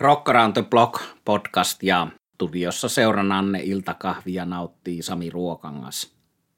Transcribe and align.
Rock 0.00 0.28
Around 0.28 0.52
the 0.52 0.62
Block 0.62 1.02
podcast 1.24 1.82
ja 1.82 2.08
studiossa 2.34 2.88
seurannanne 2.88 3.60
iltakahvia 3.62 4.44
nauttii 4.44 5.02
Sami 5.02 5.30
Ruokangas. 5.30 6.14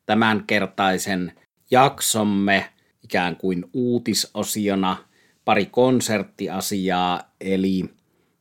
Tämänkertaisen 0.07 1.33
jaksomme 1.71 2.73
ikään 3.05 3.37
kuin 3.37 3.65
uutisosiona 3.73 4.97
pari 5.45 5.67
konserttiasiaa, 5.67 7.21
eli 7.41 7.85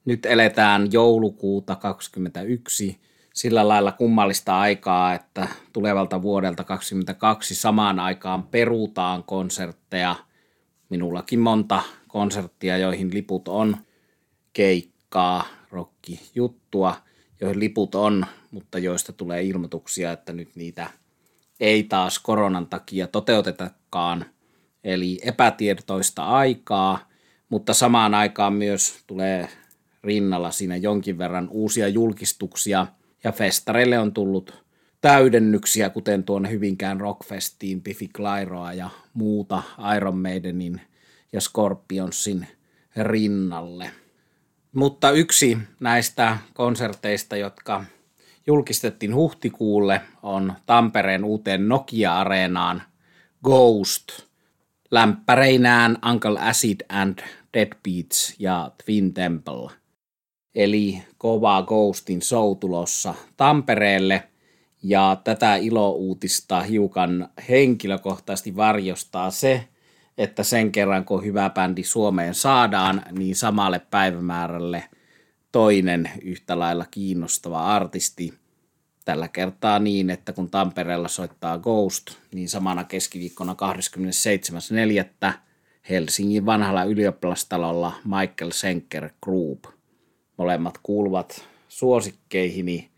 nyt 0.06 0.26
eletään 0.26 0.88
joulukuuta 0.92 1.76
2021 1.76 3.00
sillä 3.34 3.68
lailla 3.68 3.92
kummallista 3.92 4.60
aikaa, 4.60 5.14
että 5.14 5.48
tulevalta 5.74 6.22
vuodelta 6.22 6.64
2022 6.64 7.56
samaan 7.56 8.00
aikaan 8.00 8.44
perutaan 8.44 9.24
konsertteja. 9.24 10.16
Minullakin 10.90 11.40
monta 11.40 11.82
konserttia, 12.08 12.78
joihin 12.78 13.14
liput 13.14 13.48
on 13.48 13.78
keikkaa, 14.54 15.48
rokki, 15.72 16.22
juttua, 16.36 16.96
joihin 17.42 17.60
liput 17.60 17.96
on, 17.96 18.26
mutta 18.52 18.80
joista 18.80 19.14
tulee 19.14 19.44
ilmoituksia, 19.44 20.12
että 20.12 20.34
nyt 20.34 20.56
niitä 20.56 20.90
ei 21.60 21.84
taas 21.84 22.20
koronan 22.20 22.68
takia 22.68 23.08
toteutetakaan. 23.08 24.26
Eli 24.84 25.20
epätietoista 25.24 26.26
aikaa, 26.26 27.10
mutta 27.50 27.74
samaan 27.74 28.14
aikaan 28.14 28.54
myös 28.54 29.04
tulee 29.08 29.50
rinnalla 30.04 30.52
siinä 30.52 30.78
jonkin 30.78 31.18
verran 31.18 31.48
uusia 31.52 31.88
julkistuksia– 31.88 32.88
ja 33.24 33.32
festareille 33.32 34.00
on 34.00 34.14
tullut 34.14 34.64
täydennyksiä, 35.02 35.90
kuten 35.90 36.24
tuonne 36.24 36.50
Hyvinkään 36.50 37.00
Rockfestiin, 37.00 37.82
Biffy 37.82 38.08
Clyroa 38.08 38.74
ja 38.74 38.90
muuta 39.14 39.64
Iron 39.96 40.18
Maidenin 40.18 40.82
ja 41.34 41.42
Scorpionsin 41.42 42.48
rinnalle. 42.96 43.92
Mutta 44.76 45.12
yksi 45.12 45.58
näistä 45.80 46.38
konserteista, 46.54 47.38
jotka 47.38 47.86
julkistettiin 48.48 49.16
huhtikuulle, 49.16 50.02
on 50.24 50.54
Tampereen 50.66 51.24
uuteen 51.24 51.68
Nokia-areenaan 51.68 52.82
Ghost, 53.44 54.08
lämpäreinään 54.92 55.98
Uncle 56.12 56.40
Acid 56.40 56.82
and 56.90 57.20
Dead 57.54 57.78
Beats 57.84 58.36
ja 58.40 58.72
Twin 58.86 59.14
Temple 59.14 59.80
eli 60.56 61.02
kova 61.18 61.62
Ghostin 61.62 62.22
show 62.22 62.58
tulossa 62.58 63.14
Tampereelle. 63.38 64.24
Ja 64.84 65.18
tätä 65.24 65.56
ilouutista 65.56 66.62
hiukan 66.62 67.30
henkilökohtaisesti 67.50 68.56
varjostaa 68.56 69.32
se, 69.32 69.68
että 70.20 70.44
sen 70.44 70.72
kerran 70.72 71.06
kun 71.06 71.24
hyvä 71.24 71.50
bändi 71.50 71.84
Suomeen 71.84 72.36
saadaan, 72.36 73.02
niin 73.12 73.36
samalle 73.36 73.80
päivämäärälle 73.80 74.84
toinen 75.52 76.10
yhtä 76.22 76.60
lailla 76.60 76.86
kiinnostava 76.92 77.66
artisti. 77.76 78.34
Tällä 79.06 79.28
kertaa 79.28 79.80
niin, 79.80 80.10
että 80.10 80.34
kun 80.34 80.50
Tampereella 80.50 81.08
soittaa 81.08 81.58
Ghost, 81.58 82.06
niin 82.34 82.50
samana 82.50 82.84
keskiviikkona 82.84 83.56
27.4. 85.28 85.34
Helsingin 85.90 86.46
vanhalla 86.46 86.84
ylioppilastalolla 86.84 87.94
Michael 88.06 88.52
Senker 88.52 89.10
Group– 89.24 89.66
Molemmat 90.40 90.78
kuuluvat 90.84 91.48
suosikkeihini 91.68 92.90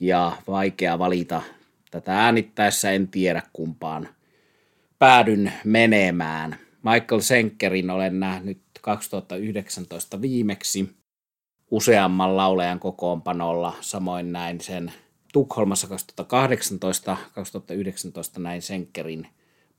ja 0.00 0.32
vaikea 0.48 0.98
valita 0.98 1.42
tätä 1.90 2.18
äänittäessä, 2.18 2.90
en 2.90 3.08
tiedä 3.08 3.42
kumpaan 3.52 4.08
päädyn 4.98 5.52
menemään. 5.64 6.58
Michael 6.82 7.20
Senkerin 7.20 7.90
olen 7.90 8.20
nähnyt 8.20 8.60
2019 8.80 10.20
viimeksi 10.20 10.96
useamman 11.70 12.36
laulejan 12.36 12.80
kokoonpanolla. 12.80 13.76
Samoin 13.80 14.32
näin 14.32 14.60
sen 14.60 14.92
Tukholmassa 15.32 15.86
2018, 15.88 17.16
2019 17.34 18.40
näin 18.40 18.62
Senkerin 18.62 19.26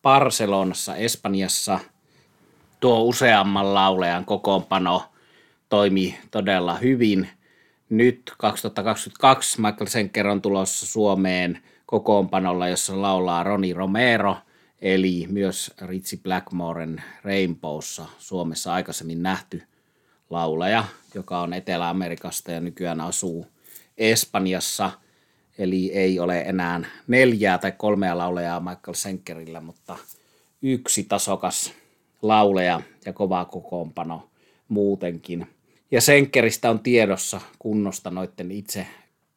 Barcelonassa, 0.02 0.96
Espanjassa. 0.96 1.80
Tuo 2.80 3.02
useamman 3.02 3.74
laulejan 3.74 4.26
kokoonpano– 4.26 5.04
toimi 5.70 6.18
todella 6.32 6.76
hyvin. 6.76 7.30
Nyt 7.90 8.34
2022 8.38 9.62
Michael 9.62 9.88
Senker 9.88 10.28
on 10.28 10.42
tulossa 10.42 10.86
Suomeen 10.86 11.60
kokoonpanolla, 11.86 12.68
jossa 12.68 13.02
laulaa 13.02 13.44
Roni 13.44 13.74
Romero, 13.74 14.38
eli 14.82 15.28
myös 15.30 15.72
Ritsi 15.82 16.18
Blackmoren 16.18 17.04
Rainbowssa 17.24 18.06
Suomessa 18.18 18.74
aikaisemmin 18.74 19.24
nähty 19.24 19.64
laulaja, 20.30 20.84
joka 21.14 21.42
on 21.42 21.54
Etelä-Amerikasta 21.54 22.52
ja 22.52 22.60
nykyään 22.60 23.02
asuu 23.02 23.48
Espanjassa. 23.98 24.92
Eli 25.58 25.92
ei 25.92 26.20
ole 26.20 26.40
enää 26.40 26.82
neljää 27.08 27.58
tai 27.58 27.72
kolmea 27.72 28.18
laulajaa 28.18 28.60
Michael 28.60 28.94
Senkerillä, 28.94 29.62
mutta 29.62 29.98
yksi 30.62 31.04
tasokas 31.04 31.74
lauleja 32.22 32.82
ja 33.06 33.14
kova 33.14 33.46
kokoonpano 33.46 34.30
muutenkin. 34.68 35.48
Ja 35.92 36.02
Senkeristä 36.02 36.70
on 36.70 36.80
tiedossa 36.80 37.42
kunnosta 37.60 38.12
noiden 38.12 38.52
itse 38.52 38.88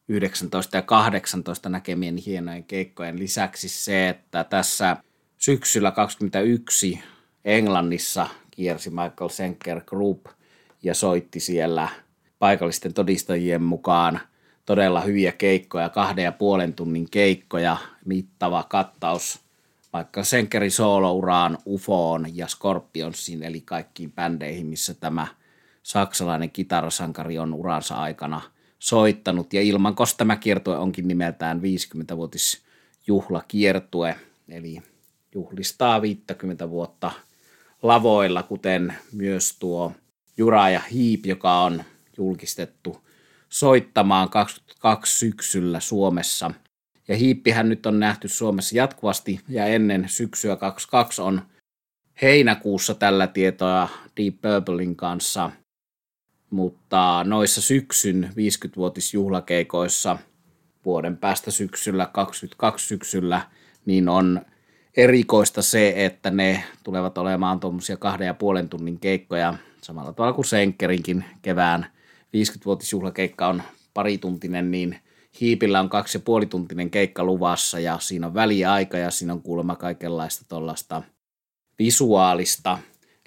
19 0.09 0.77
ja 0.77 0.83
18 0.83 1.69
näkemien 1.69 2.17
hienojen 2.17 2.65
keikkojen 2.65 3.19
lisäksi 3.19 3.69
se, 3.69 4.09
että 4.09 4.45
tässä 4.45 4.97
syksyllä 5.39 5.91
21 5.91 7.03
Englannissa 7.45 8.27
kiersi 8.51 8.91
Michael 8.91 9.29
Senker 9.29 9.81
Group 9.87 10.27
ja 10.83 10.95
soitti 10.95 11.41
siellä 11.41 11.89
paikallisten 12.39 12.95
todistajien 12.95 13.63
mukaan 13.63 14.21
todella 14.67 15.01
hyviä 15.01 15.33
keikkoja, 15.33 15.89
kahden 15.89 16.25
ja 16.25 16.33
puolen 16.33 16.75
tunnin 16.75 17.11
keikkoja, 17.11 17.77
mittava 18.05 18.63
kattaus 18.63 19.41
vaikka 19.93 20.25
Senkerin 20.25 20.71
soolouraan, 20.71 21.59
UFOon 21.67 22.37
ja 22.37 22.47
Scorpionsin, 22.47 23.43
eli 23.43 23.61
kaikkiin 23.61 24.13
bändeihin, 24.13 24.67
missä 24.67 24.95
tämä– 24.95 25.27
saksalainen 25.89 26.51
kitarasankari 26.51 27.39
on 27.39 27.55
uransa 27.55 27.95
aikana 27.95 28.41
soittanut. 28.79 29.53
Ja 29.53 29.63
ilman 29.63 29.95
tämä 30.17 30.37
kiertue 30.37 30.79
onkin 30.79 31.09
nimeltään 31.09 31.61
50-vuotis 31.61 32.63
juhlakiertue, 33.07 34.17
eli 34.49 34.83
juhlistaa 35.35 36.03
50 36.03 36.71
vuotta 36.71 37.11
lavoilla, 37.83 38.43
kuten 38.43 38.95
myös 39.13 39.57
tuo 39.59 39.93
Jura 40.37 40.71
ja 40.71 40.81
Hiip, 40.81 41.27
joka 41.27 41.61
on 41.61 41.85
julkistettu 42.17 43.09
soittamaan 43.49 44.31
22 44.31 45.19
syksyllä 45.19 45.81
Suomessa. 45.81 46.51
Ja 47.09 47.17
Hiippihän 47.17 47.69
nyt 47.69 47.87
on 47.87 48.01
nähty 48.01 48.29
Suomessa 48.29 48.77
jatkuvasti 48.77 49.41
ja 49.49 49.67
ennen 49.67 50.09
syksyä 50.09 50.57
22 50.57 51.23
on 51.23 51.43
heinäkuussa 52.23 52.95
tällä 52.95 53.27
tietoa 53.27 53.89
Deep 54.17 54.35
Purplein 54.43 54.97
kanssa 54.97 55.51
mutta 56.51 57.25
noissa 57.25 57.61
syksyn 57.61 58.31
50-vuotisjuhlakeikoissa 58.31 60.19
vuoden 60.85 61.17
päästä 61.17 61.51
syksyllä, 61.51 62.07
22 62.07 62.87
syksyllä, 62.87 63.41
niin 63.87 64.09
on 64.09 64.41
erikoista 64.97 65.63
se, 65.63 65.93
että 65.97 66.31
ne 66.31 66.65
tulevat 66.85 67.19
olemaan 67.19 67.61
tuommoisia 67.61 67.97
kahden 67.97 68.27
ja 68.27 68.35
puolen 68.35 68.69
tunnin 68.69 69.01
keikkoja, 69.01 69.55
samalla 69.83 70.13
tavalla 70.13 70.33
kuin 70.33 70.45
Senkerinkin 70.45 71.25
kevään 71.43 71.87
50-vuotisjuhlakeikka 72.37 73.49
on 73.49 73.63
parituntinen, 73.95 74.71
niin 74.71 74.99
Hiipillä 75.41 75.81
on 75.81 75.89
kaksi 75.89 76.19
ja 76.19 76.23
puolituntinen 76.25 76.91
keikka 76.91 77.25
luvassa 77.25 77.81
ja 77.81 77.99
siinä 77.99 78.27
on 78.27 78.35
väliaika 78.35 78.99
ja 78.99 79.11
siinä 79.11 79.33
on 79.33 79.43
kuulemma 79.43 79.77
kaikenlaista 79.77 80.45
tuollaista 80.49 81.03
visuaalista 81.79 82.79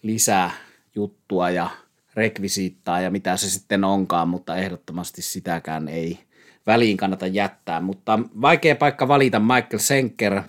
lisäjuttua 0.02 1.50
ja 1.50 1.70
rekvisiittaa 2.16 3.02
ja 3.02 3.12
mitä 3.12 3.38
se 3.38 3.50
sitten 3.50 3.84
onkaan, 3.84 4.30
mutta 4.30 4.58
ehdottomasti 4.58 5.22
sitäkään 5.22 5.88
ei 5.88 6.20
väliin 6.68 6.98
kannata 6.98 7.28
jättää. 7.28 7.82
Mutta 7.82 8.20
vaikea 8.42 8.76
paikka 8.76 9.08
valita 9.08 9.40
Michael 9.40 9.78
Senker, 9.78 10.42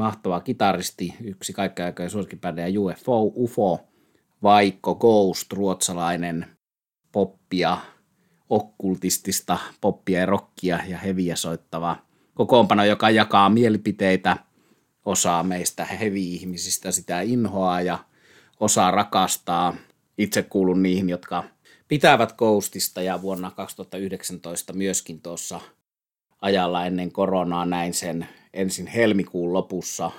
mahtava 0.00 0.40
kitaristi, 0.40 1.14
yksi 1.20 1.52
kaikkein 1.52 1.86
aikojen 1.86 2.10
suosikkibändejä 2.10 2.80
UFO, 2.80 3.22
UFO, 3.22 3.80
Vaikko 4.42 4.94
Ghost, 4.94 5.52
ruotsalainen 5.52 6.46
poppia, 7.12 7.78
okkultistista 8.50 9.58
poppia 9.80 10.20
ja 10.20 10.26
rockia 10.26 10.78
ja 10.88 10.98
heviä 10.98 11.36
soittava 11.36 11.96
kokoonpano, 12.34 12.84
joka 12.84 13.10
jakaa 13.10 13.48
mielipiteitä. 13.48 14.36
Osaa 15.04 15.42
meistä 15.42 15.84
hevi-ihmisistä 15.84 16.90
sitä 16.90 17.20
inhoaa 17.20 17.80
ja 17.80 17.98
osaa 18.60 18.90
rakastaa– 18.90 19.74
itse 20.20 20.42
kuulun 20.42 20.82
niihin, 20.82 21.08
jotka 21.08 21.44
pitävät 21.88 22.32
Ghostista 22.32 23.02
ja 23.02 23.22
vuonna 23.22 23.50
2019 23.50 24.72
myöskin 24.72 25.20
tuossa 25.22 25.60
ajalla 26.40 26.86
ennen 26.86 27.12
koronaa 27.12 27.66
näin 27.66 27.94
sen 27.94 28.28
ensin 28.54 28.86
helmikuun 28.86 29.52
lopussa 29.52 30.10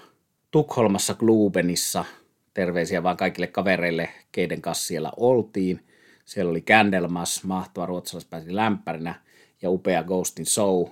Tukholmassa 0.52 1.14
Glubenissa. 1.14 2.06
Terveisiä 2.54 3.04
vaan 3.04 3.18
kaikille 3.18 3.48
kavereille, 3.48 4.10
keiden 4.32 4.62
kanssa 4.62 4.88
siellä 4.88 5.12
oltiin. 5.18 5.86
Siellä 6.26 6.50
oli 6.50 6.62
Candlemas, 6.62 7.44
mahtava 7.44 7.86
ruotsalaispääsi 7.86 8.56
lämpärinä 8.56 9.16
ja 9.62 9.70
upea 9.70 10.04
Ghostin 10.04 10.46
Show. 10.46 10.88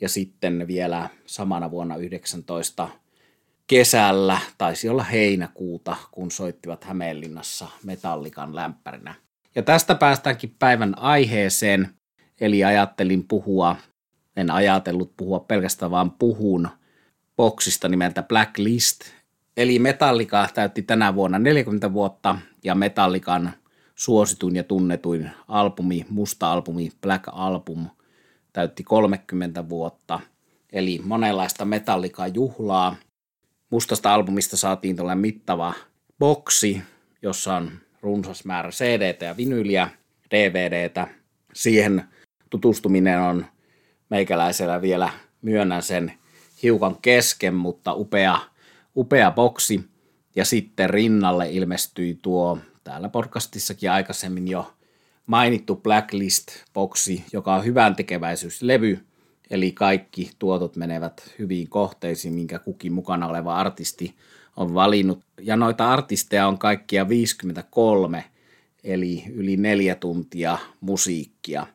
Ja 0.00 0.08
sitten 0.08 0.66
vielä 0.66 1.08
samana 1.26 1.70
vuonna 1.70 1.96
19 1.96 2.88
kesällä, 3.66 4.38
taisi 4.58 4.88
olla 4.88 5.02
heinäkuuta, 5.02 5.96
kun 6.10 6.30
soittivat 6.30 6.84
Hämeenlinnassa 6.84 7.68
Metallikan 7.84 8.54
lämpärinä. 8.54 9.14
Ja 9.54 9.62
tästä 9.62 9.94
päästäänkin 9.94 10.56
päivän 10.58 10.98
aiheeseen, 10.98 11.88
eli 12.40 12.64
ajattelin 12.64 13.28
puhua, 13.28 13.76
en 14.36 14.50
ajatellut 14.50 15.16
puhua 15.16 15.40
pelkästään 15.40 15.90
vaan 15.90 16.10
puhun 16.10 16.68
boksista 17.36 17.88
nimeltä 17.88 18.22
Blacklist. 18.22 19.00
Eli 19.56 19.78
Metallica 19.78 20.48
täytti 20.54 20.82
tänä 20.82 21.14
vuonna 21.14 21.38
40 21.38 21.92
vuotta 21.92 22.38
ja 22.64 22.74
Metallikan 22.74 23.52
suosituin 23.94 24.56
ja 24.56 24.64
tunnetuin 24.64 25.30
albumi, 25.48 26.06
musta 26.10 26.52
albumi 26.52 26.90
Black 27.00 27.24
Album 27.32 27.86
täytti 28.52 28.84
30 28.84 29.68
vuotta. 29.68 30.20
Eli 30.72 31.00
monenlaista 31.04 31.64
Metallica 31.64 32.26
juhlaa. 32.26 32.96
Mustasta 33.70 34.14
albumista 34.14 34.56
saatiin 34.56 34.96
tällainen 34.96 35.20
mittava 35.20 35.74
boksi, 36.18 36.82
jossa 37.22 37.56
on 37.56 37.70
runsas 38.00 38.44
määrä 38.44 38.70
cd 38.70 39.16
ja 39.20 39.36
vinyliä, 39.36 39.88
DVDtä. 40.30 41.08
Siihen 41.54 42.04
tutustuminen 42.50 43.20
on 43.20 43.46
meikäläisellä 44.10 44.82
vielä, 44.82 45.10
myönnän 45.42 45.82
sen, 45.82 46.12
hiukan 46.62 46.96
kesken, 47.02 47.54
mutta 47.54 47.94
upea, 47.94 48.38
upea 48.96 49.30
boksi. 49.30 49.84
Ja 50.36 50.44
sitten 50.44 50.90
rinnalle 50.90 51.50
ilmestyi 51.50 52.18
tuo 52.22 52.58
täällä 52.84 53.08
podcastissakin 53.08 53.90
aikaisemmin 53.90 54.48
jo 54.48 54.72
mainittu 55.26 55.74
Blacklist-boksi, 55.74 57.22
joka 57.32 57.54
on 57.54 57.64
hyvän 57.64 57.96
tekeväisyyslevy, 57.96 58.98
eli 59.50 59.72
kaikki 59.72 60.30
tuotot 60.38 60.76
menevät 60.76 61.34
hyviin 61.38 61.68
kohteisiin, 61.68 62.34
minkä 62.34 62.58
kukin 62.58 62.92
mukana 62.92 63.26
oleva 63.26 63.56
artisti 63.56 64.14
on 64.56 64.74
valinnut. 64.74 65.24
Ja 65.40 65.56
noita 65.56 65.90
artisteja 65.90 66.48
on 66.48 66.58
kaikkia 66.58 67.08
53, 67.08 68.24
eli 68.84 69.24
yli 69.34 69.56
neljä 69.56 69.94
tuntia 69.94 70.58
musiikkia. 70.80 71.66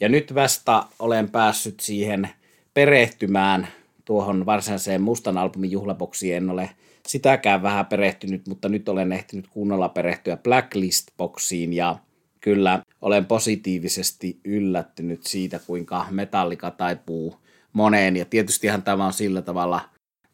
Ja 0.00 0.08
nyt 0.08 0.34
vasta 0.34 0.86
olen 0.98 1.30
päässyt 1.30 1.80
siihen 1.80 2.28
perehtymään 2.74 3.68
tuohon 4.04 4.46
varsinaiseen 4.46 5.02
mustan 5.02 5.38
albumin 5.38 5.70
juhlaboksiin. 5.70 6.36
En 6.36 6.50
ole 6.50 6.70
sitäkään 7.06 7.62
vähän 7.62 7.86
perehtynyt, 7.86 8.46
mutta 8.48 8.68
nyt 8.68 8.88
olen 8.88 9.12
ehtinyt 9.12 9.46
kunnolla 9.46 9.88
perehtyä 9.88 10.36
Blacklist-boksiin 10.36 11.72
ja 11.72 11.96
kyllä 12.40 12.82
olen 13.02 13.26
positiivisesti 13.26 14.40
yllättynyt 14.44 15.26
siitä, 15.26 15.60
kuinka 15.66 16.06
metallika 16.10 16.70
taipuu 16.70 17.36
moneen. 17.72 18.16
Ja 18.16 18.24
tietystihan 18.24 18.82
tämä 18.82 19.06
on 19.06 19.12
sillä 19.12 19.42
tavalla 19.42 19.80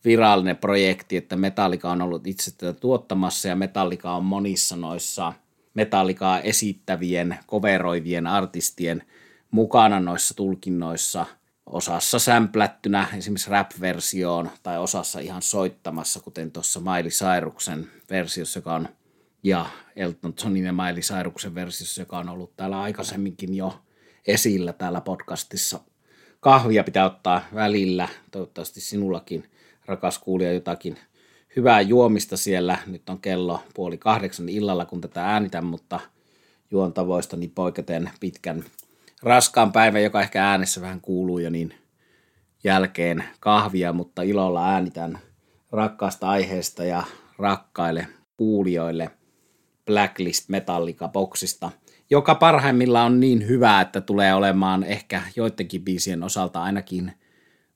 virallinen 0.04 0.56
projekti, 0.56 1.16
että 1.16 1.36
Metallica 1.36 1.90
on 1.90 2.02
ollut 2.02 2.26
itse 2.26 2.50
tätä 2.58 2.80
tuottamassa 2.80 3.48
ja 3.48 3.56
Metallica 3.56 4.12
on 4.12 4.24
monissa 4.24 4.76
noissa 4.76 5.32
Metallicaa 5.74 6.40
esittävien, 6.40 7.38
koveroivien 7.46 8.26
artistien 8.26 9.02
mukana 9.50 10.00
noissa 10.00 10.34
tulkinnoissa– 10.34 11.26
osassa 11.66 12.18
sämplättynä 12.18 13.06
esimerkiksi 13.18 13.50
rap-versioon 13.50 14.50
tai 14.62 14.78
osassa 14.78 15.20
ihan 15.20 15.42
soittamassa, 15.42 16.20
kuten 16.20 16.50
tuossa 16.50 16.80
Miley 16.80 17.10
Cyruksen 17.10 17.90
versiossa, 18.10 18.58
joka 18.58 18.74
on 18.74 18.88
ja 19.42 19.66
Elton 19.96 20.34
Johnin 20.44 20.64
ja 20.64 20.72
Miley 20.72 21.00
Cyruksen 21.00 21.54
versiossa, 21.54 22.02
joka 22.02 22.18
on 22.18 22.28
ollut 22.28 22.56
täällä 22.56 22.80
aikaisemminkin 22.80 23.54
jo 23.54 23.78
esillä 24.26 24.72
täällä 24.72 25.00
podcastissa. 25.00 25.80
Kahvia 26.40 26.84
pitää 26.84 27.06
ottaa 27.06 27.42
välillä, 27.54 28.08
toivottavasti 28.30 28.80
sinullakin 28.80 29.50
rakas 29.86 30.18
kuulija 30.18 30.52
jotakin 30.52 30.96
hyvää 31.56 31.80
juomista 31.80 32.36
siellä. 32.36 32.78
Nyt 32.86 33.08
on 33.08 33.20
kello 33.20 33.62
puoli 33.74 33.98
kahdeksan 33.98 34.48
illalla, 34.48 34.84
kun 34.84 35.00
tätä 35.00 35.24
äänitän, 35.24 35.66
mutta 35.66 36.00
juontavoistani 36.70 37.48
poiketen 37.48 38.10
pitkän 38.20 38.64
raskaan 39.22 39.72
päivän, 39.72 40.02
joka 40.02 40.20
ehkä 40.20 40.50
äänessä 40.50 40.80
vähän 40.80 41.00
kuuluu 41.00 41.38
jo 41.38 41.50
niin 41.50 41.74
jälkeen 42.64 43.24
kahvia, 43.40 43.92
mutta 43.92 44.22
ilolla 44.22 44.72
äänitän 44.72 45.18
rakkaasta 45.72 46.28
aiheesta 46.28 46.84
ja 46.84 47.02
rakkaille 47.38 48.06
kuulijoille 48.36 49.10
Blacklist 49.86 50.48
Metallica 50.48 51.08
boksista, 51.08 51.70
joka 52.10 52.34
parhaimmillaan 52.34 53.12
on 53.12 53.20
niin 53.20 53.48
hyvä, 53.48 53.80
että 53.80 54.00
tulee 54.00 54.34
olemaan 54.34 54.84
ehkä 54.84 55.22
joidenkin 55.36 55.84
biisien 55.84 56.22
osalta 56.22 56.62
ainakin 56.62 57.12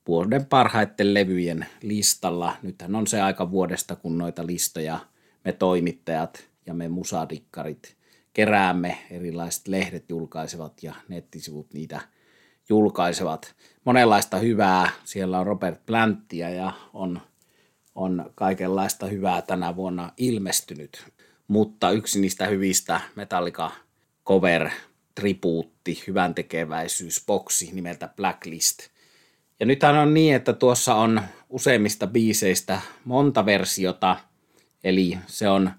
vuoden 0.07 0.45
parhaiten 0.45 1.13
levyjen 1.13 1.65
listalla. 1.81 2.55
Nythän 2.61 2.95
on 2.95 3.07
se 3.07 3.21
aika 3.21 3.51
vuodesta, 3.51 3.95
kun 3.95 4.17
noita 4.17 4.47
listoja 4.47 4.99
me 5.45 5.51
toimittajat 5.51 6.47
ja 6.65 6.73
me 6.73 6.89
musadikkarit 6.89 8.00
keräämme, 8.33 8.97
erilaiset 9.11 9.67
lehdet 9.67 10.09
julkaisevat 10.09 10.83
ja 10.83 10.93
nettisivut 11.07 11.73
niitä 11.73 12.01
julkaisevat. 12.69 13.55
Monenlaista 13.85 14.37
hyvää, 14.37 14.89
siellä 15.03 15.39
on 15.39 15.47
Robert 15.47 15.85
Planttia 15.85 16.49
ja 16.49 16.71
on, 16.93 17.21
on 17.95 18.31
kaikenlaista 18.35 19.05
hyvää 19.05 19.41
tänä 19.41 19.75
vuonna 19.75 20.11
ilmestynyt. 20.17 21.05
Mutta 21.47 21.91
yksi 21.91 22.21
niistä 22.21 22.47
hyvistä 22.47 23.01
Metallica 23.15 23.71
cover 24.25 24.69
tribuutti, 25.15 26.03
hyvän 26.07 26.35
tekeväisyys, 26.35 27.23
boksi 27.27 27.69
nimeltä 27.73 28.09
Blacklist. 28.15 28.79
Ja 29.59 29.65
nythän 29.65 29.97
on 29.97 30.13
niin, 30.13 30.35
että 30.35 30.53
tuossa 30.53 30.95
on 30.95 31.21
useimmista 31.49 32.07
biiseistä 32.07 32.81
monta 33.05 33.45
versiota, 33.45 34.17
eli 34.83 35.17
se 35.27 35.49
on 35.49 35.71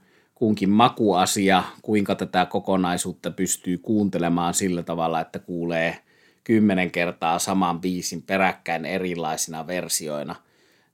kunkin 0.43 0.71
makuasia, 0.71 1.63
kuinka 1.83 2.15
tätä 2.15 2.47
kokonaisuutta 2.47 3.31
pystyy 3.31 3.79
kuuntelemaan 3.79 4.55
sillä 4.55 4.83
tavalla, 4.83 5.21
että 5.21 5.39
kuulee 5.39 5.99
kymmenen 6.45 6.91
kertaa 6.91 7.39
saman 7.39 7.81
biisin 7.81 8.23
peräkkäin 8.23 8.85
erilaisina 8.85 9.67
versioina. 9.67 10.35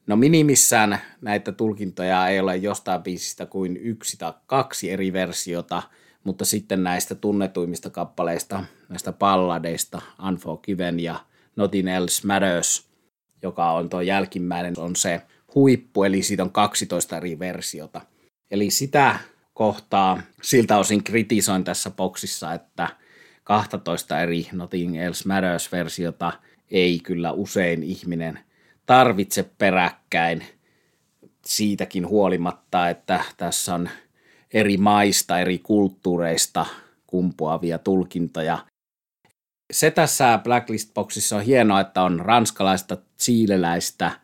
No 0.06 0.16
minimissään 0.16 0.98
näitä 1.20 1.52
tulkintoja 1.52 2.28
ei 2.28 2.40
ole 2.40 2.56
jostain 2.56 3.02
biisistä 3.02 3.46
kuin 3.46 3.76
yksi 3.76 4.16
tai 4.16 4.32
kaksi 4.46 4.90
eri 4.90 5.12
versiota, 5.12 5.82
mutta 6.24 6.44
sitten 6.44 6.84
näistä 6.84 7.14
tunnetuimmista 7.14 7.90
kappaleista, 7.90 8.64
näistä 8.88 9.12
palladeista, 9.12 10.02
Unforgiven 10.28 11.00
ja 11.00 11.24
Nothing 11.56 11.88
Else 11.88 12.26
Matters, 12.26 12.88
joka 13.42 13.72
on 13.72 13.88
tuo 13.88 14.00
jälkimmäinen, 14.00 14.74
on 14.78 14.96
se 14.96 15.22
huippu, 15.54 16.04
eli 16.04 16.22
siitä 16.22 16.42
on 16.42 16.52
12 16.52 17.16
eri 17.16 17.38
versiota. 17.38 18.00
Eli 18.50 18.70
sitä 18.70 19.18
kohtaa 19.58 20.22
siltä 20.42 20.78
osin 20.78 21.04
kritisoin 21.04 21.64
tässä 21.64 21.90
boksissa, 21.90 22.54
että 22.54 22.88
12 23.44 24.20
eri 24.20 24.48
Nothing 24.52 24.96
Else 25.02 25.24
Matters-versiota 25.28 26.32
ei 26.70 27.00
kyllä 27.00 27.32
usein 27.32 27.82
ihminen 27.82 28.38
tarvitse 28.86 29.50
peräkkäin 29.58 30.44
siitäkin 31.44 32.08
huolimatta, 32.08 32.88
että 32.88 33.24
tässä 33.36 33.74
on 33.74 33.88
eri 34.54 34.76
maista, 34.76 35.38
eri 35.38 35.58
kulttuureista 35.58 36.66
kumpuavia 37.06 37.78
tulkintoja. 37.78 38.58
Se 39.72 39.90
tässä 39.90 40.40
Blacklist-boksissa 40.44 41.36
on 41.36 41.42
hienoa, 41.42 41.80
että 41.80 42.02
on 42.02 42.20
ranskalaista, 42.20 42.96
siileläistä– 43.16 44.10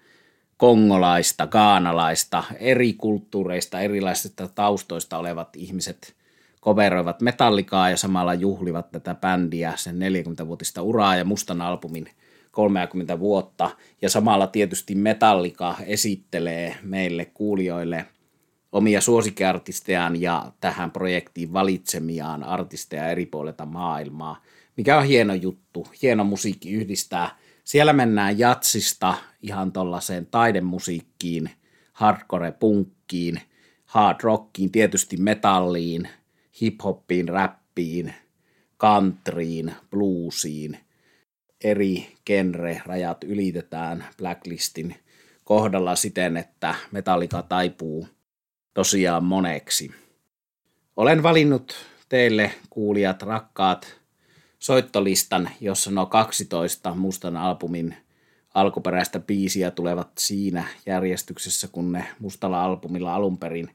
kongolaista, 0.57 1.47
gaanalaista, 1.47 2.45
eri 2.61 2.93
kulttuureista, 2.93 3.81
erilaisista 3.81 4.49
taustoista 4.49 5.19
olevat 5.19 5.57
ihmiset 5.57 6.15
koveroivat 6.61 7.21
metallikaa 7.21 7.91
ja 7.91 7.97
samalla 7.97 8.35
juhlivat 8.35 8.91
tätä 8.91 9.15
bändiä 9.15 9.73
sen 9.77 9.97
40-vuotista 9.97 10.83
uraa 10.83 11.17
ja 11.17 11.25
mustan 11.25 11.63
albumin 11.63 12.09
30 12.51 13.19
vuotta. 13.19 13.71
Ja 14.03 14.11
samalla 14.11 14.47
tietysti 14.47 14.95
Metallika 14.95 15.77
esittelee 15.87 16.77
meille 16.83 17.25
kuulijoille 17.25 18.07
omia 18.73 19.01
suosikkiartistejaan 19.01 20.21
ja 20.21 20.53
tähän 20.61 20.91
projektiin 20.91 21.53
valitsemiaan 21.53 22.45
artisteja 22.45 23.09
eri 23.09 23.27
puolilta 23.27 23.67
maailmaa, 23.67 24.43
mikä 24.77 24.99
on 24.99 25.05
hieno 25.05 25.35
juttu. 25.35 25.87
Hieno 26.03 26.25
musiikki 26.25 26.71
yhdistää– 26.71 27.31
siellä 27.65 27.93
mennään 27.93 28.39
jatsista 28.39 29.15
ihan 29.43 29.73
tuollaiseen 29.73 30.27
taidemusiikkiin, 30.27 31.51
hardcore-punkkiin, 31.93 33.41
hard 33.85 34.19
rockiin, 34.23 34.73
tietysti 34.73 35.17
metalliin, 35.17 36.09
hiphoppiin, 36.61 37.29
räppiin, 37.29 38.15
countryin, 38.81 39.73
bluesiin. 39.91 40.79
Eri 41.65 42.17
genre-rajat 42.27 43.25
ylitetään 43.25 44.05
Blacklistin 44.19 44.97
kohdalla 45.45 45.97
siten, 45.97 46.37
että 46.37 46.75
metallika 46.93 47.43
taipuu 47.43 48.09
tosiaan 48.75 49.25
moneksi. 49.25 49.91
Olen 50.97 51.23
valinnut 51.23 51.75
teille 52.09 52.53
kuulijat 52.71 53.23
rakkaat 53.23 54.01
soittolistan, 54.65 55.51
jossa 55.61 55.91
nuo 55.91 56.07
12 56.07 56.95
mustan 56.95 57.37
albumin 57.37 57.97
alkuperäistä 58.55 59.21
biisiä 59.21 59.71
tulevat 59.71 60.09
siinä 60.19 60.65
järjestyksessä, 60.87 61.69
kun 61.69 61.93
ne 61.93 62.05
mustalla 62.19 62.65
albumilla 62.65 63.15
alun 63.15 63.39
perin 63.39 63.71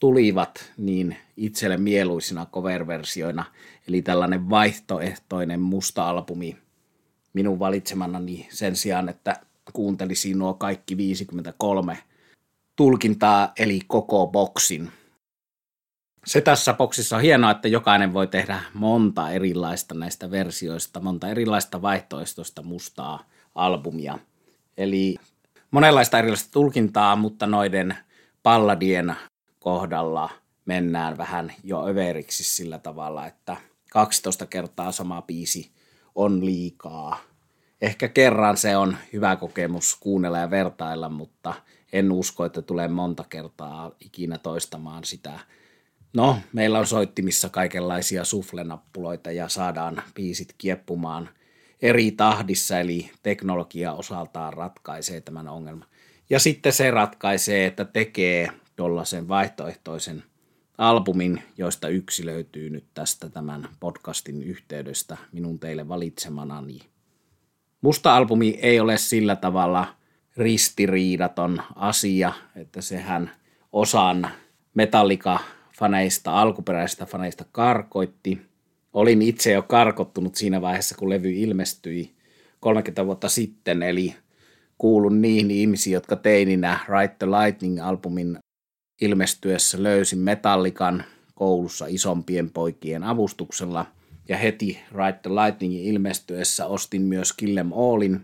tulivat, 0.00 0.72
niin 0.76 1.16
itselle 1.36 1.76
mieluisina 1.76 2.46
cover-versioina, 2.46 3.44
eli 3.88 4.02
tällainen 4.02 4.50
vaihtoehtoinen 4.50 5.60
musta 5.60 6.08
albumi 6.08 6.56
minun 7.32 7.58
valitsemanani 7.58 8.48
sen 8.50 8.76
sijaan, 8.76 9.08
että 9.08 9.36
kuuntelisin 9.72 10.38
nuo 10.38 10.54
kaikki 10.54 10.96
53 10.96 11.98
tulkintaa, 12.76 13.52
eli 13.58 13.80
koko 13.86 14.26
boksin. 14.26 14.90
Se 16.26 16.40
tässä 16.40 16.74
boksissa 16.74 17.16
on 17.16 17.22
hienoa, 17.22 17.50
että 17.50 17.68
jokainen 17.68 18.12
voi 18.12 18.26
tehdä 18.26 18.60
monta 18.74 19.30
erilaista 19.30 19.94
näistä 19.94 20.30
versioista, 20.30 21.00
monta 21.00 21.28
erilaista 21.28 21.82
vaihtoehtoista 21.82 22.62
mustaa 22.62 23.24
albumia. 23.54 24.18
Eli 24.76 25.16
monenlaista 25.70 26.18
erilaista 26.18 26.52
tulkintaa, 26.52 27.16
mutta 27.16 27.46
noiden 27.46 27.96
palladien 28.42 29.14
kohdalla 29.58 30.30
mennään 30.64 31.18
vähän 31.18 31.52
jo 31.64 31.86
överiksi 31.86 32.44
sillä 32.44 32.78
tavalla, 32.78 33.26
että 33.26 33.56
12 33.90 34.46
kertaa 34.46 34.92
sama 34.92 35.22
biisi 35.22 35.70
on 36.14 36.44
liikaa. 36.44 37.20
Ehkä 37.80 38.08
kerran 38.08 38.56
se 38.56 38.76
on 38.76 38.96
hyvä 39.12 39.36
kokemus 39.36 39.96
kuunnella 40.00 40.38
ja 40.38 40.50
vertailla, 40.50 41.08
mutta 41.08 41.54
en 41.92 42.12
usko, 42.12 42.44
että 42.44 42.62
tulee 42.62 42.88
monta 42.88 43.24
kertaa 43.28 43.90
ikinä 44.00 44.38
toistamaan 44.38 45.04
sitä. 45.04 45.40
No, 46.14 46.38
meillä 46.52 46.78
on 46.78 46.86
soittimissa 46.86 47.48
kaikenlaisia 47.48 48.24
suflenappuloita 48.24 49.32
ja 49.32 49.48
saadaan 49.48 50.02
biisit 50.14 50.54
kieppumaan 50.58 51.28
eri 51.82 52.10
tahdissa, 52.10 52.80
eli 52.80 53.10
teknologia 53.22 53.92
osaltaan 53.92 54.52
ratkaisee 54.52 55.20
tämän 55.20 55.48
ongelman. 55.48 55.88
Ja 56.30 56.38
sitten 56.38 56.72
se 56.72 56.90
ratkaisee, 56.90 57.66
että 57.66 57.84
tekee 57.84 58.48
tuollaisen 58.76 59.28
vaihtoehtoisen 59.28 60.22
albumin, 60.78 61.42
joista 61.58 61.88
yksi 61.88 62.26
löytyy 62.26 62.70
nyt 62.70 62.84
tästä 62.94 63.28
tämän 63.28 63.68
podcastin 63.80 64.42
yhteydestä 64.42 65.16
minun 65.32 65.58
teille 65.58 65.88
valitsemanani. 65.88 66.78
Musta 67.80 68.16
albumi 68.16 68.58
ei 68.62 68.80
ole 68.80 68.98
sillä 68.98 69.36
tavalla 69.36 69.94
ristiriidaton 70.36 71.62
asia, 71.76 72.32
että 72.56 72.80
sehän 72.80 73.30
osan 73.72 74.30
Metallica-faneista, 75.78 76.40
alkuperäisistä 76.40 77.06
faneista 77.06 77.44
karkoitti. 77.52 78.40
Olin 78.92 79.22
itse 79.22 79.52
jo 79.52 79.62
karkottunut 79.62 80.34
siinä 80.34 80.60
vaiheessa, 80.60 80.94
kun 80.94 81.10
levy 81.10 81.30
ilmestyi 81.30 82.14
30 82.60 83.06
vuotta 83.06 83.28
sitten, 83.28 83.82
eli 83.82 84.14
kuulun 84.78 85.22
niihin 85.22 85.50
ihmisiin, 85.50 85.94
jotka 85.94 86.16
teininä 86.16 86.78
Right 86.88 87.18
the 87.18 87.26
Lightning-albumin 87.26 88.38
ilmestyessä 89.00 89.82
löysin 89.82 90.18
Metallikan 90.18 91.04
koulussa 91.34 91.86
isompien 91.88 92.50
poikien 92.50 93.02
avustuksella 93.04 93.86
ja 94.28 94.36
heti 94.36 94.78
Ride 94.92 95.18
the 95.22 95.30
Lightningin 95.30 95.84
ilmestyessä 95.84 96.66
ostin 96.66 97.02
myös 97.02 97.32
Killem 97.32 97.72
Allin. 97.72 98.20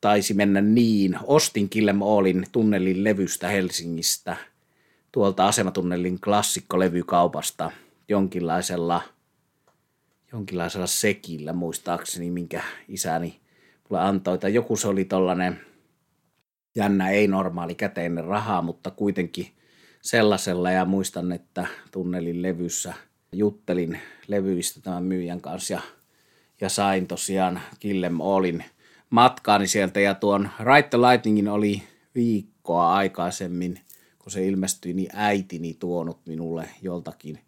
Taisi 0.00 0.34
mennä 0.34 0.60
niin, 0.60 1.18
ostin 1.24 1.68
Killem 1.68 2.02
Allin 2.02 2.46
tunnelin 2.52 3.04
levystä 3.04 3.48
Helsingistä 3.48 4.36
tuolta 5.16 5.46
asematunnelin 5.46 6.20
klassikkolevykaupasta 6.20 7.70
jonkinlaisella, 8.08 9.02
jonkinlaisella 10.32 10.86
sekillä 10.86 11.52
muistaakseni, 11.52 12.30
minkä 12.30 12.62
isäni 12.88 13.40
mulle 13.90 14.02
antoi. 14.02 14.38
Tai 14.38 14.54
joku 14.54 14.76
se 14.76 14.88
oli 14.88 15.04
tollanen 15.04 15.60
jännä, 16.74 17.10
ei 17.10 17.28
normaali 17.28 17.74
käteinen 17.74 18.24
rahaa, 18.24 18.62
mutta 18.62 18.90
kuitenkin 18.90 19.46
sellaisella 20.02 20.70
ja 20.70 20.84
muistan, 20.84 21.32
että 21.32 21.66
tunnelin 21.90 22.42
levyssä 22.42 22.94
juttelin 23.32 24.00
levyistä 24.28 24.80
tämän 24.80 25.04
myyjän 25.04 25.40
kanssa 25.40 25.74
ja, 25.74 25.80
ja 26.60 26.68
sain 26.68 27.06
tosiaan 27.06 27.60
Killem 27.80 28.20
Allin 28.20 28.64
matkaani 29.10 29.66
sieltä 29.66 30.00
ja 30.00 30.14
tuon 30.14 30.48
Right 30.60 30.90
the 30.90 30.98
Lightningin 30.98 31.48
oli 31.48 31.82
viikkoa 32.14 32.94
aikaisemmin, 32.94 33.85
kun 34.26 34.32
se 34.32 34.46
ilmestyi, 34.46 34.92
niin 34.92 35.10
äitini 35.12 35.74
tuonut 35.74 36.18
minulle 36.26 36.68
joltakin 36.82 37.38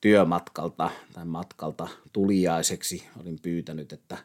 työmatkalta 0.00 0.90
tai 1.12 1.24
matkalta 1.24 1.88
tuliaiseksi. 2.12 3.06
Olin 3.20 3.38
pyytänyt, 3.42 3.92
että 3.92 4.16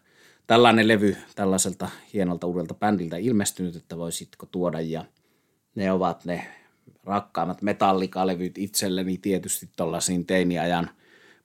tällainen 0.48 0.88
levy 0.88 1.18
tällaiselta 1.36 1.90
hienolta 2.14 2.48
uudelta 2.48 2.74
bändiltä 2.74 3.18
ilmestynyt, 3.18 3.76
että 3.76 3.98
voisitko 3.98 4.46
tuoda 4.46 4.82
ja 4.82 5.06
ne 5.76 5.92
ovat 5.92 6.26
ne 6.26 6.48
rakkaimmat 7.04 7.62
metallikalevyt 7.62 8.58
itselleni 8.58 9.18
tietysti 9.18 9.70
tuollaisiin 9.76 10.26
teiniajan 10.26 10.90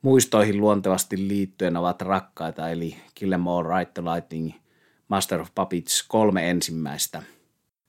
muistoihin 0.02 0.60
luontevasti 0.60 1.28
liittyen 1.28 1.76
ovat 1.76 2.02
rakkaita, 2.02 2.70
eli 2.70 2.96
Kill 3.14 3.32
Em 3.32 3.48
All, 3.48 3.78
Right 3.78 3.94
the 3.94 4.02
Lightning, 4.02 4.52
Master 5.08 5.40
of 5.40 5.48
Puppets, 5.54 6.04
kolme 6.08 6.50
ensimmäistä. 6.50 7.22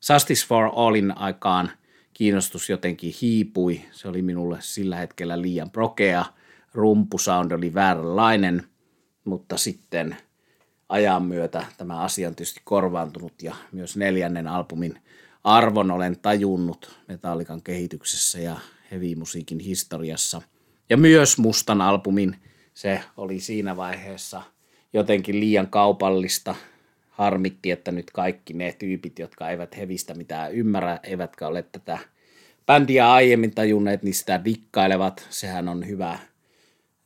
Justice 0.09 0.47
for 0.47 0.71
Allin 0.75 1.17
aikaan 1.17 1.71
kiinnostus 2.19 2.69
jotenkin 2.69 3.13
hiipui, 3.21 3.81
se 3.91 4.07
oli 4.07 4.21
minulle 4.21 4.57
sillä 4.61 4.95
hetkellä 4.95 5.41
liian 5.41 5.71
prokea, 5.71 6.25
rumpusound 6.73 7.51
oli 7.51 7.73
vääränlainen, 7.73 8.63
mutta 9.25 9.57
sitten 9.57 10.17
ajan 10.89 11.23
myötä 11.23 11.65
tämä 11.77 11.99
asia 11.99 12.27
on 12.27 12.35
tietysti 12.35 12.61
korvaantunut 12.63 13.43
ja 13.43 13.55
myös 13.71 13.97
neljännen 13.97 14.47
albumin 14.47 14.99
arvon 15.43 15.91
olen 15.91 16.19
tajunnut 16.19 16.99
metallikan 17.07 17.61
kehityksessä 17.61 18.39
ja 18.39 18.59
heavy-musiikin 18.91 19.59
historiassa. 19.59 20.41
Ja 20.89 20.97
myös 20.97 21.37
mustan 21.37 21.81
albumin, 21.81 22.35
se 22.73 23.01
oli 23.17 23.39
siinä 23.39 23.77
vaiheessa 23.77 24.41
jotenkin 24.93 25.39
liian 25.39 25.67
kaupallista. 25.67 26.55
Harmitti, 27.19 27.71
että 27.71 27.91
nyt 27.91 28.11
kaikki 28.11 28.53
ne 28.53 28.75
tyypit, 28.79 29.19
jotka 29.19 29.49
eivät 29.49 29.77
hevistä 29.77 30.13
mitään 30.13 30.53
ymmärrä, 30.53 30.99
eivätkä 31.03 31.47
ole 31.47 31.63
tätä 31.71 31.97
bändiä 32.65 33.11
aiemmin 33.11 33.55
tajunneet, 33.55 34.03
niin 34.03 34.13
sitä 34.13 34.45
dikkailevat. 34.45 35.27
Sehän 35.29 35.67
on 35.67 35.87
hyvä 35.87 36.19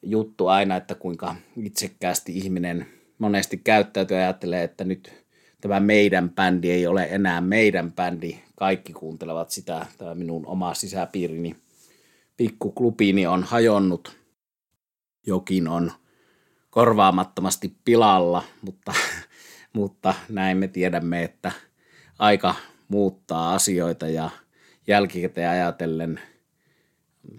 juttu 0.02 0.48
aina, 0.48 0.76
että 0.76 0.96
kuinka 0.96 1.36
itsekkäästi 1.58 2.38
ihminen 2.38 2.86
monesti 3.18 3.58
käyttäytyy 3.58 4.18
ja 4.18 4.24
ajattelee, 4.24 4.64
että 4.64 4.84
nyt 4.84 5.26
tämä 5.62 5.80
meidän 5.80 6.30
bändi 6.30 6.72
ei 6.72 6.88
ole 6.88 7.08
enää 7.12 7.42
meidän 7.42 7.92
bändi. 7.92 8.40
Kaikki 8.56 8.94
kuuntelevat 8.94 9.50
sitä. 9.50 9.86
Tämä 9.98 10.16
minun 10.16 10.46
oma 10.46 10.74
sisäpiirini 10.74 11.56
pikkuklubiini 12.38 13.28
on 13.28 13.44
hajonnut. 13.44 14.18
Jokin 15.28 15.68
on 15.68 15.92
korvaamattomasti 16.70 17.76
pilalla, 17.86 18.44
mutta, 18.62 18.94
mutta 19.74 20.14
näin 20.30 20.58
me 20.58 20.68
tiedämme, 20.68 21.24
että 21.24 21.52
aika 22.20 22.56
muuttaa 22.88 23.54
asioita 23.54 24.08
ja 24.08 24.30
jälkikäteen 24.88 25.50
ajatellen 25.50 26.20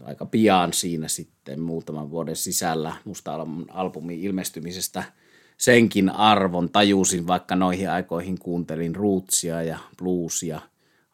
aika 0.05 0.26
pian 0.26 0.73
siinä 0.73 1.09
sitten 1.09 1.61
muutaman 1.61 2.11
vuoden 2.11 2.37
sisällä 2.37 2.97
musta 3.05 3.47
albumin 3.69 4.21
ilmestymisestä– 4.21 5.05
senkin 5.57 6.11
arvon 6.11 6.71
tajusin, 6.71 7.26
vaikka 7.26 7.57
noihin 7.57 7.91
aikoihin 7.91 8.38
kuuntelin 8.38 8.97
rootsia 8.97 9.62
ja 9.62 9.79
bluesia, 9.99 10.61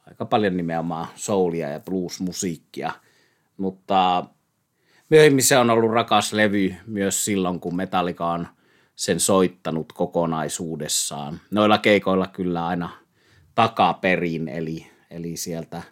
aika 0.06 0.24
paljon 0.24 0.56
nimenomaan 0.56 1.06
soulia 1.14 1.68
ja 1.68 1.80
bluesmusiikkia, 1.80 2.92
mutta 3.56 4.24
myöhemmin 5.10 5.44
se 5.44 5.58
on 5.58 5.70
ollut 5.70 5.90
rakas 5.90 6.32
levy 6.32 6.74
myös 6.86 7.24
silloin, 7.24 7.60
kun 7.60 7.76
Metallica 7.76 8.26
on 8.26 8.48
sen 9.00 9.20
soittanut 9.20 9.92
kokonaisuudessaan. 9.92 11.40
Noilla 11.50 11.78
keikoilla 11.78 12.26
kyllä 12.26 12.66
aina 12.66 12.90
takaperin, 13.54 14.48
eli, 14.48 14.86
eli 15.10 15.36
sieltä 15.36 15.82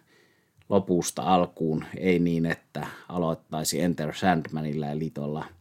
lopusta 0.69 1.21
alkuun, 1.21 1.85
ei 1.97 2.19
niin, 2.19 2.45
että 2.45 2.87
aloittaisi 3.09 3.81
Enter 3.81 4.15
Sandmanilla, 4.15 4.87
eli 4.87 5.09
tuolla– 5.09 5.45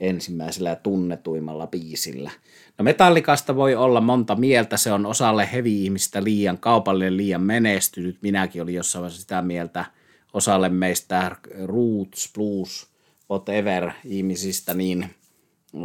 ensimmäisellä 0.00 0.76
tunnetuimmalla 0.76 1.66
biisillä. 1.66 2.30
No 2.78 2.82
Metallikasta 2.82 3.56
voi 3.56 3.74
olla 3.74 4.00
monta 4.00 4.34
mieltä, 4.34 4.76
se 4.76 4.92
on 4.92 5.06
osalle 5.06 5.48
heavy-ihmistä 5.52 6.24
liian 6.24 6.58
kaupallinen, 6.58 7.16
liian 7.16 7.42
menestynyt. 7.42 8.18
Minäkin 8.22 8.62
olin 8.62 8.74
jossain 8.74 9.00
vaiheessa 9.00 9.20
sitä 9.20 9.42
mieltä 9.42 9.84
osalle 10.32 10.68
meistä 10.68 11.36
roots, 11.64 12.32
blues, 12.34 12.86
whatever 13.30 13.90
ihmisistä, 14.04 14.74
niin 14.74 15.10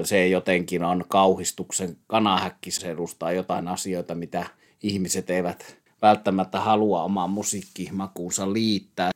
se 0.04 0.28
jotenkin 0.28 0.84
on 0.84 1.06
kauhistuksen 1.08 1.98
kanahäkki, 2.08 2.72
se 2.72 2.92
edustaa 2.92 3.32
jotain 3.32 3.68
asioita, 3.68 4.16
mitä 4.16 4.46
ihmiset 4.84 5.30
eivät 5.30 5.78
välttämättä 6.02 6.60
halua 6.60 7.04
omaan 7.04 7.30
musiikkimakuunsa 7.30 8.54
liittää. 8.54 9.12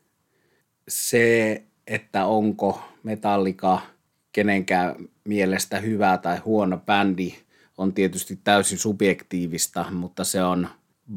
Se, 0.88 1.64
että 1.88 2.26
onko 2.26 2.82
Metallika 3.04 3.82
kenenkään 4.32 4.96
mielestä 5.24 5.80
hyvä 5.80 6.18
tai 6.18 6.38
huono 6.38 6.78
bändi 6.78 7.34
on 7.78 7.94
tietysti 7.94 8.40
täysin 8.44 8.78
subjektiivista, 8.78 9.86
mutta 9.92 10.24
se 10.24 10.44
on 10.44 10.68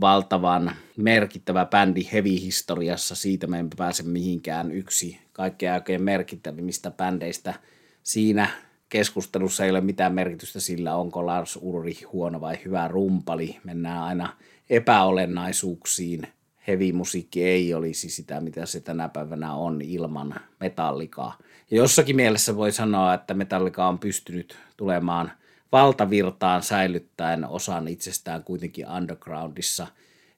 valtavan 0.01 0.77
merkittävä 0.97 1.67
bändi 1.67 2.09
heavy-historiassa. 2.13 3.15
Siitä 3.15 3.47
me 3.47 3.59
emme 3.59 3.71
pääse 3.77 4.03
mihinkään 4.03 4.73
yksi 4.73 5.19
kaikkein 5.33 5.75
oikein 5.75 6.03
merkittävimmistä 6.03 6.91
bändeistä. 6.91 7.55
Siinä 8.03 8.49
keskustelussa 8.89 9.65
ei 9.65 9.71
ole 9.71 9.81
mitään 9.81 10.15
merkitystä 10.15 10.61
sillä, 10.61 10.97
onko 10.97 11.27
Lars 11.27 11.59
Ulri 11.63 11.99
huono 12.13 12.41
vai 12.41 12.59
hyvä 12.65 12.89
rumpali. 12.89 13.59
Mennään 13.65 14.03
aina 14.03 14.37
epäolennaisuuksiin. 14.71 16.27
Heavy-musiikki 16.67 17.45
ei 17.45 17.75
olisi 17.75 18.11
sitä, 18.11 18.41
mitä 18.41 18.67
se 18.67 18.81
tänä 18.81 19.09
päivänä 19.09 19.55
on 19.55 19.83
ilman 19.83 20.35
metallikaa. 20.61 21.39
Ja 21.71 21.77
jossakin 21.77 22.17
mielessä 22.17 22.57
voi 22.57 22.73
sanoa, 22.73 23.15
että 23.15 23.35
metallika 23.35 23.89
on 23.89 23.99
pystynyt 23.99 24.59
tulemaan 24.77 25.33
valtavirtaan 25.73 26.63
säilyttäen 26.63 27.49
osan 27.49 27.89
itsestään 27.89 28.45
kuitenkin 28.45 28.91
undergroundissa. 28.91 29.87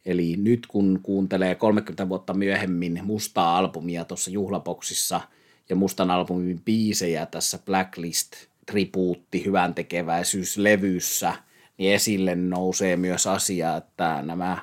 Eli 0.06 0.36
nyt 0.36 0.66
kun 0.66 1.00
kuuntelee 1.02 1.54
30 1.54 2.08
vuotta 2.08 2.34
myöhemmin 2.34 3.00
mustaa 3.02 3.58
albumia 3.58 4.04
tuossa 4.04 4.30
juhlaboksissa– 4.30 5.20
ja 5.68 5.76
mustan 5.76 6.10
albumin 6.10 6.62
biisejä 6.64 7.26
tässä 7.26 7.58
Blacklist 7.58 8.32
tribuutti 8.66 9.44
hyvän 9.44 9.74
tekeväisyyslevyssä, 9.74 11.34
niin 11.78 11.94
esille 11.94 12.34
nousee 12.34 12.96
myös 12.96 13.26
asia, 13.26 13.76
että 13.76 14.22
nämä 14.22 14.58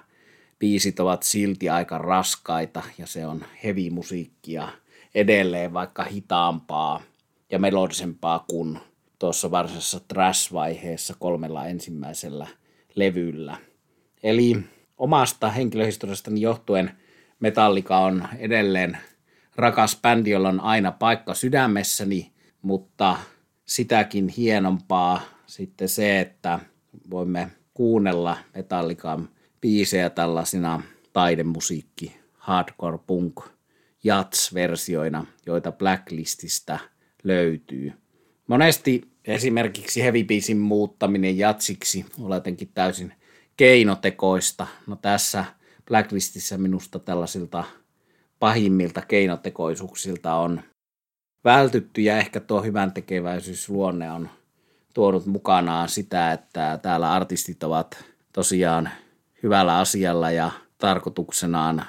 biisit 0.60 1.00
ovat 1.00 1.24
silti 1.24 1.70
aika 1.70 1.98
raskaita 1.98 2.84
ja 2.98 3.08
se 3.08 3.26
on 3.26 3.46
heavy 3.64 3.90
musiikkia 3.90 4.68
edelleen 5.16 5.74
vaikka 5.74 6.04
hitaampaa 6.04 7.02
ja 7.52 7.60
melodisempaa 7.60 8.46
kuin 8.50 8.80
tuossa 9.20 9.52
varsinaisessa 9.52 10.00
trash-vaiheessa 10.00 11.16
kolmella 11.20 11.66
ensimmäisellä 11.66 12.48
levyllä. 12.96 13.58
Eli 14.24 14.58
omasta 14.98 15.50
henkilöhistoriastani 15.50 16.42
johtuen 16.42 16.92
Metallica 17.40 17.98
on 17.98 18.28
edelleen 18.38 18.98
rakas 19.56 20.00
bändi, 20.02 20.30
jolla 20.30 20.50
on 20.50 20.60
aina 20.60 20.92
paikka 20.92 21.34
sydämessäni, 21.34 22.32
mutta 22.62 23.18
sitäkin 23.66 24.28
hienompaa 24.28 25.22
sitten 25.46 25.90
se, 25.90 26.20
että 26.20 26.60
voimme 27.10 27.52
kuunnella 27.74 28.38
Metallican 28.56 29.30
biisejä 29.62 30.10
tällaisina 30.10 30.82
taidemusiikki, 31.14 32.18
hardcore 32.34 32.98
punk, 33.08 33.40
jats-versioina, 34.04 35.26
joita 35.46 35.72
Blacklististä 35.72 36.80
löytyy. 37.24 37.94
Monesti 38.48 39.02
esimerkiksi 39.26 40.04
heavy 40.04 40.26
muuttaminen 40.60 41.38
jatsiksi 41.38 42.06
on 42.20 42.32
jotenkin 42.32 42.72
täysin 42.74 43.14
keinotekoista. 43.58 44.68
No 44.88 44.96
tässä 44.96 45.46
Blacklistissä 45.88 46.58
minusta 46.58 47.00
tällaisilta 47.00 47.64
pahimmilta 48.44 49.02
keinotekoisuuksilta 49.02 50.36
on 50.36 50.62
vältytty 51.44 52.02
ja 52.02 52.18
ehkä 52.18 52.40
tuo 52.40 52.62
hyvän 52.62 52.92
tekeväisyysluonne 52.92 54.12
on 54.12 54.30
tuonut 54.94 55.26
mukanaan 55.26 55.90
sitä, 55.90 56.32
että 56.32 56.80
täällä 56.82 57.14
artistit 57.14 57.64
ovat 57.64 58.06
tosiaan 58.34 58.90
hyvällä 59.44 59.78
asialla 59.78 60.32
ja 60.32 60.52
tarkoituksenaan 60.78 61.86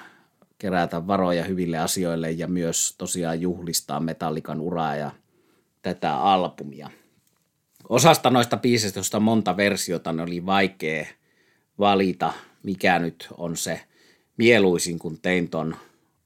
kerätä 0.59 1.07
varoja 1.07 1.45
hyville 1.45 1.79
asioille 1.79 2.31
ja 2.31 2.47
myös 2.47 2.95
tosiaan 2.99 3.41
juhlistaa 3.41 4.01
Metallikan 4.01 4.61
uraa 4.61 4.97
ja 4.97 5.11
tätä 5.83 6.17
albumia. 6.17 6.91
Osasta 7.89 8.31
noista 8.31 8.57
biiseistä, 8.57 8.99
joista 8.99 9.21
monta 9.21 9.57
versiota, 9.57 10.13
ne 10.13 10.23
oli 10.23 10.47
vaikea 10.47 11.07
valita, 11.79 12.33
mikä 12.63 12.99
nyt 12.99 13.29
on 13.39 13.57
se 13.57 13.81
mieluisin, 14.37 14.99
kun 14.99 15.19
tein 15.23 15.49
ton 15.49 15.77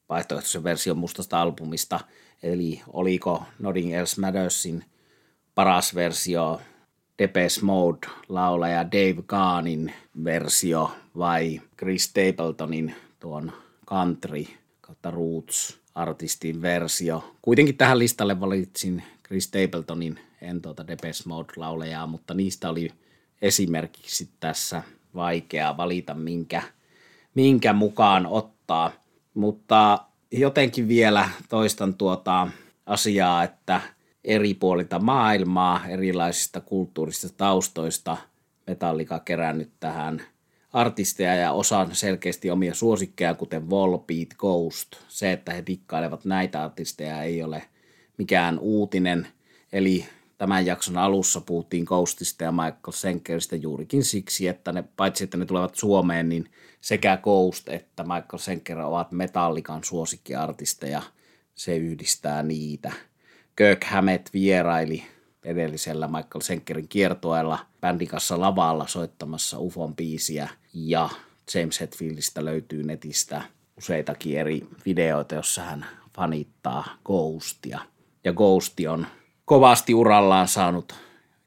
vaihtoehtoisen 0.09 0.64
version 0.64 0.99
mustasta 0.99 1.40
albumista, 1.42 2.01
eli 2.42 2.83
oliko 2.92 3.42
Nodding 3.59 3.94
Else 3.94 4.21
Mattersin 4.21 4.85
paras 5.55 5.94
versio 5.94 6.61
Depes 7.18 7.62
Mode 7.62 8.07
laulaja 8.29 8.92
Dave 8.92 9.23
Gaanin 9.27 9.92
versio 10.25 10.90
vai 11.16 11.61
Chris 11.79 12.05
Stapletonin 12.05 12.94
tuon 13.21 13.53
country 13.87 14.44
kautta 14.81 15.11
roots 15.11 15.79
artistin 15.94 16.62
versio. 16.62 17.35
Kuitenkin 17.42 17.77
tähän 17.77 17.99
listalle 17.99 18.40
valitsin 18.40 19.03
Chris 19.27 19.44
Stapletonin, 19.44 20.21
en 20.42 20.62
tuota 20.62 20.87
Depes 20.87 21.27
Mode 21.27 21.53
laulajaa, 21.57 22.07
mutta 22.07 22.35
niistä 22.35 22.71
oli 22.71 22.90
esimerkiksi 23.42 24.29
tässä 24.40 24.83
vaikea 25.14 25.77
valita, 25.77 26.14
minkä, 26.14 26.62
minkä 27.35 27.73
mukaan 27.73 28.27
ottaa. 28.27 28.92
Mutta 29.38 29.98
jotenkin 30.33 30.88
vielä 30.88 31.29
toistan 31.48 31.94
tuota 31.94 32.48
asiaa, 32.87 33.44
että 33.44 33.81
eri 34.24 34.55
puolilta 34.55 34.98
maailmaa, 34.98 35.87
erilaisista 35.88 36.61
kulttuurista 36.61 37.29
taustoista 37.37 38.16
Metallika 38.66 39.18
kerännyt 39.18 39.70
tähän 39.81 40.22
artisteja 40.72 41.35
ja 41.35 41.53
osan 41.53 41.94
selkeästi 41.94 42.51
omia 42.51 42.74
suosikkeja, 42.74 43.35
kuten 43.35 43.70
Volbeat, 43.70 44.29
Ghost. 44.38 44.88
Se, 45.09 45.33
että 45.33 45.53
he 45.53 45.62
dikkailevat 45.66 46.24
näitä 46.24 46.64
artisteja 46.64 47.22
ei 47.22 47.42
ole 47.42 47.62
mikään 48.16 48.59
uutinen. 48.59 49.27
Eli 49.72 50.07
tämän 50.38 50.66
jakson 50.66 50.96
alussa 50.96 51.40
puhuttiin 51.40 51.85
Ghostista 51.85 52.44
ja 52.44 52.53
Michael 52.53 52.92
Senkeristä 52.92 53.57
juurikin 53.57 54.05
siksi, 54.05 54.48
että 54.48 54.72
ne, 54.72 54.85
paitsi 54.96 55.24
että 55.24 55.37
ne 55.37 55.46
tulevat 55.46 55.74
Suomeen, 55.74 56.29
niin 56.29 56.51
sekä 56.81 57.16
Ghost 57.16 57.68
että 57.68 58.03
Michael 58.03 58.38
Senker 58.38 58.79
ovat 58.79 59.12
Metallikan 59.12 59.85
suosikkiartisteja. 59.85 61.03
Se 61.55 61.77
yhdistää 61.77 62.42
niitä. 62.42 62.92
Kirk 63.57 63.85
Hammett 63.85 64.33
vieraili 64.33 65.05
edellisellä 65.44 66.07
Michael 66.07 66.40
Senkerin 66.40 66.88
kiertoella 66.88 67.59
bändin 67.81 68.09
kanssa 68.09 68.40
lavalla 68.40 68.87
soittamassa 68.87 69.59
UFOn 69.59 69.96
biisiä 69.96 70.48
ja 70.74 71.09
James 71.55 71.81
Hetfieldistä 71.81 72.44
löytyy 72.44 72.83
netistä 72.83 73.42
useitakin 73.79 74.38
eri 74.38 74.66
videoita, 74.87 75.35
jossa 75.35 75.62
hän 75.62 75.87
fanittaa 76.16 76.96
Ghostia. 77.05 77.81
Ja 78.24 78.33
Ghosti 78.33 78.87
on 78.87 79.07
kovasti 79.49 79.95
urallaan 79.95 80.49
saanut 80.49 80.95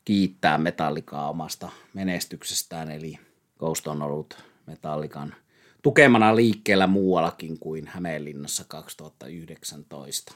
kiittää 0.05 0.57
Metallikaa 0.57 1.29
omasta 1.29 1.69
menestyksestään, 1.93 2.91
eli 2.91 3.19
Ghost 3.59 3.87
on 3.87 4.01
ollut 4.01 4.43
Metallikan 4.65 5.35
tukemana 5.81 6.35
liikkeellä 6.35 6.87
muuallakin 6.87 7.59
kuin 7.59 7.87
Hämeenlinnassa 7.87 8.63
2019. 8.67 10.35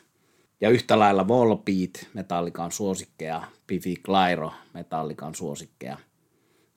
Ja 0.62 0.70
yhtä 0.70 1.00
lailla 1.00 1.28
Volbeat, 1.28 2.08
Metallikan 2.14 2.72
suosikkeja, 2.72 3.44
Pifi 3.68 3.96
Clyro, 3.96 4.54
Metallikan 4.74 5.36
suosikkeja. 5.36 5.98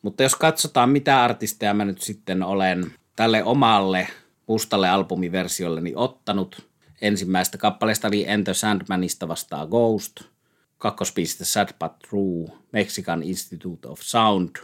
Mutta 0.02 0.22
jos 0.22 0.34
katsotaan, 0.34 0.90
mitä 0.90 1.24
artisteja 1.24 1.74
mä 1.74 1.84
nyt 1.84 2.00
sitten 2.00 2.42
olen 2.42 2.92
tälle 3.16 3.44
omalle 3.44 4.08
mustalle 4.46 4.88
albumiversiolleni 4.88 5.92
ottanut. 5.96 6.68
Ensimmäistä 7.00 7.58
kappaleesta 7.58 8.08
oli 8.08 8.24
Enter 8.28 8.54
Sandmanista 8.54 9.28
vastaa 9.28 9.66
Ghost– 9.66 10.20
kakkospiisistä 10.78 11.44
Sad 11.44 11.68
But 11.78 11.98
True, 11.98 12.58
Mexican 12.72 13.22
Institute 13.22 13.88
of 13.88 14.00
Sound, 14.00 14.56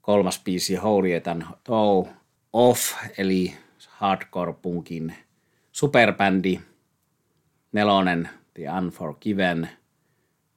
kolmas 0.00 0.40
biisi 0.44 0.74
Holy 0.74 1.10
and 1.14 1.42
Toe 1.64 2.10
Off, 2.52 2.94
eli 3.18 3.54
hardcore 3.88 4.52
punkin 4.52 5.14
superbändi, 5.72 6.60
nelonen 7.72 8.28
The 8.54 8.62
Unforgiven, 8.78 9.68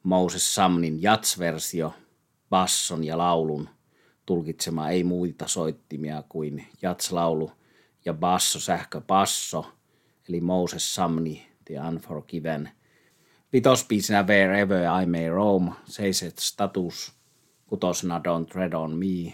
Moses 0.04 0.56
Samnin 0.56 1.02
jats-versio, 1.02 1.94
basson 2.50 3.04
ja 3.04 3.18
laulun 3.18 3.70
tulkitsema 4.26 4.90
ei 4.90 5.04
muita 5.04 5.48
soittimia 5.48 6.24
kuin 6.30 6.68
jats-laulu 6.82 7.52
ja 8.06 8.14
basso, 8.14 8.60
sähkö, 8.60 9.02
basso, 9.02 9.66
eli 10.30 10.42
Moses 10.42 10.96
Samni, 10.96 11.48
The 11.66 11.76
Unforgiven– 11.88 12.70
Vitosbiisinä 13.54 14.24
Wherever 14.24 14.84
I 15.04 15.06
May 15.06 15.30
Roam, 15.30 15.74
Seiset 15.86 16.40
Status, 16.40 17.14
kutosena 17.68 18.22
Don't 18.28 18.46
Tread 18.46 18.74
On 18.74 18.98
Me. 18.98 19.34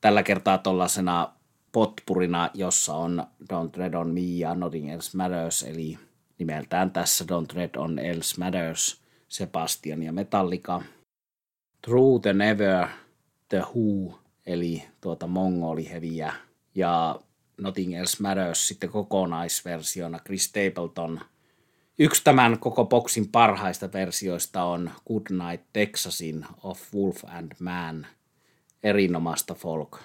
Tällä 0.00 0.22
kertaa 0.22 0.58
tuollaisena 0.58 1.32
potpurina, 1.72 2.50
jossa 2.54 2.94
on 2.94 3.26
Don't 3.52 3.70
Tread 3.72 3.94
On 3.94 4.10
Me 4.10 4.20
ja 4.20 4.54
Nothing 4.54 4.92
Else 4.92 5.16
Matters, 5.16 5.62
eli 5.62 5.98
nimeltään 6.38 6.90
tässä 6.90 7.24
Don't 7.24 7.46
Tread 7.46 7.70
On 7.76 7.98
Else 7.98 8.34
Matters, 8.38 9.02
Sebastian 9.28 10.02
ja 10.02 10.12
Metallica. 10.12 10.82
True 11.82 12.20
the 12.22 12.32
Never, 12.32 12.86
The 13.48 13.62
Who, 13.74 14.18
eli 14.46 14.82
tuota 15.00 15.26
mongoliheviä, 15.26 16.32
ja 16.74 17.20
Nothing 17.60 17.98
Else 17.98 18.22
Matters 18.22 18.68
sitten 18.68 18.90
kokonaisversiona 18.90 20.18
Chris 20.18 20.44
Stapleton– 20.44 21.20
Yksi 22.00 22.24
tämän 22.24 22.58
koko 22.58 22.84
boksin 22.84 23.28
parhaista 23.28 23.92
versioista 23.92 24.62
on 24.62 24.90
Goodnight 25.08 25.66
Texasin 25.72 26.46
of 26.62 26.94
Wolf 26.94 27.24
and 27.24 27.52
Man, 27.60 28.06
erinomasta 28.82 29.54
folk 29.54 29.98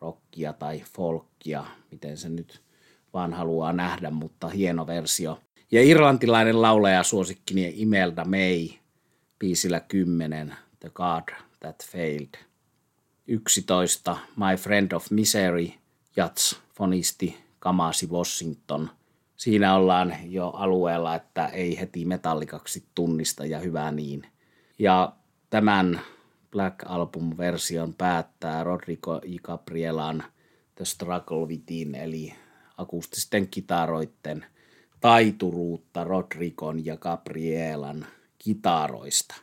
rockia 0.00 0.52
tai 0.52 0.82
folkia, 0.92 1.64
miten 1.90 2.16
se 2.16 2.28
nyt 2.28 2.62
vaan 3.14 3.32
haluaa 3.32 3.72
nähdä, 3.72 4.10
mutta 4.10 4.48
hieno 4.48 4.86
versio. 4.86 5.40
Ja 5.70 5.82
irlantilainen 5.82 6.62
laulaja 6.62 7.02
suosikkini 7.02 7.72
Imelda 7.76 8.24
May, 8.24 8.68
biisillä 9.38 9.80
10, 9.80 10.54
The 10.80 10.90
God 10.94 11.34
That 11.60 11.86
Failed. 11.90 12.34
11, 13.26 14.16
My 14.36 14.56
Friend 14.56 14.92
of 14.92 15.10
Misery, 15.10 15.68
Jats, 16.16 16.60
fonisti 16.74 17.36
Kamasi 17.58 18.06
Washington. 18.06 18.90
Siinä 19.38 19.74
ollaan 19.74 20.14
jo 20.24 20.48
alueella, 20.48 21.14
että 21.14 21.46
ei 21.46 21.80
heti 21.80 22.04
metallikaksi 22.04 22.84
tunnista 22.94 23.46
ja 23.46 23.58
hyvä 23.58 23.90
niin. 23.90 24.22
Ja 24.78 25.12
tämän 25.50 26.00
Black 26.50 26.74
Album-version 26.86 27.94
päättää 27.94 28.64
Rodrigo 28.64 29.20
I. 29.24 29.38
Gabrielan 29.42 30.24
The 30.74 30.84
Struggle 30.84 31.46
Within, 31.46 31.94
eli 31.94 32.34
akustisten 32.76 33.48
kitaroitten 33.48 34.46
taituruutta 35.00 36.04
Rodrigon 36.04 36.84
ja 36.84 36.96
Gabrielan 36.96 38.06
kitaroista. 38.38 39.34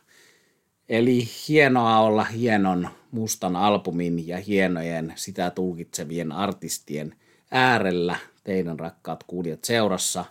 Eli 0.88 1.28
hienoa 1.48 1.98
olla 1.98 2.24
hienon 2.24 2.88
mustan 3.10 3.56
albumin 3.56 4.28
ja 4.28 4.38
hienojen 4.38 5.12
sitä 5.16 5.50
tulkitsevien 5.50 6.32
artistien 6.32 7.14
äärellä 7.50 8.16
teidän 8.46 8.78
rakkaat 8.78 9.24
kuulijat 9.26 9.64
seurassa. 9.64 10.24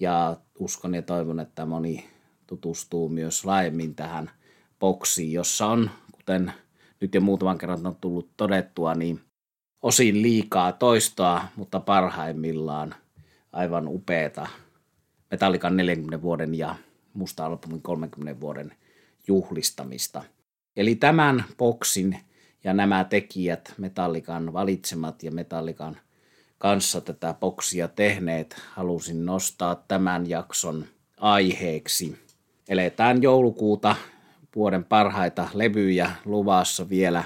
Ja 0.00 0.36
uskon 0.58 0.94
ja 0.94 1.02
toivon, 1.02 1.40
että 1.40 1.66
moni 1.66 2.04
tutustuu 2.46 3.08
myös 3.08 3.44
laajemmin 3.44 3.94
tähän 3.94 4.30
boksiin, 4.80 5.32
jossa 5.32 5.66
on, 5.66 5.90
kuten 6.12 6.52
nyt 7.00 7.14
jo 7.14 7.20
muutaman 7.20 7.58
kerran 7.58 7.86
on 7.86 7.96
tullut 8.00 8.30
todettua, 8.36 8.94
niin 8.94 9.20
osin 9.82 10.22
liikaa 10.22 10.72
toistoa, 10.72 11.42
mutta 11.56 11.80
parhaimmillaan 11.80 12.94
aivan 13.52 13.88
upeeta 13.88 14.46
Metallikan 15.30 15.76
40 15.76 16.22
vuoden 16.22 16.54
ja 16.54 16.76
Musta 17.14 17.46
albumin 17.46 17.82
30 17.82 18.40
vuoden 18.40 18.72
juhlistamista. 19.28 20.24
Eli 20.76 20.94
tämän 20.94 21.44
boksin 21.58 22.18
ja 22.64 22.72
nämä 22.72 23.04
tekijät, 23.04 23.74
Metallikan 23.78 24.52
valitsemat 24.52 25.22
ja 25.22 25.30
Metallikan 25.30 25.96
kanssa 26.64 27.00
tätä 27.00 27.34
boksia 27.40 27.88
tehneet, 27.88 28.56
halusin 28.72 29.26
nostaa 29.26 29.74
tämän 29.74 30.28
jakson 30.28 30.84
aiheeksi. 31.16 32.18
Eletään 32.68 33.22
joulukuuta, 33.22 33.96
vuoden 34.56 34.84
parhaita 34.84 35.48
levyjä 35.54 36.10
luvassa 36.24 36.88
vielä 36.88 37.24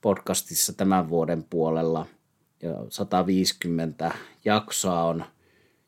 podcastissa 0.00 0.72
tämän 0.72 1.08
vuoden 1.08 1.44
puolella. 1.50 2.06
Ja 2.62 2.70
150 2.88 4.14
jaksoa 4.44 5.02
on 5.04 5.24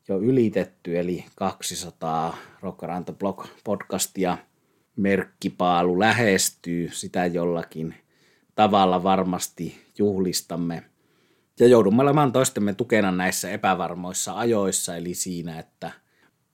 jo 0.07 0.19
ylitetty, 0.19 0.99
eli 0.99 1.25
200 1.35 2.37
Rock 2.61 2.83
Around 2.83 3.05
the 3.05 3.13
Block 3.13 3.47
podcastia. 3.63 4.37
Merkkipaalu 4.95 5.99
lähestyy, 5.99 6.89
sitä 6.91 7.25
jollakin 7.25 7.95
tavalla 8.55 9.03
varmasti 9.03 9.81
juhlistamme. 9.97 10.92
Ja 11.59 11.67
joudumme 11.67 12.01
olemaan 12.01 12.31
toistemme 12.31 12.73
tukena 12.73 13.11
näissä 13.11 13.51
epävarmoissa 13.51 14.37
ajoissa, 14.37 14.95
eli 14.95 15.13
siinä, 15.13 15.59
että 15.59 15.91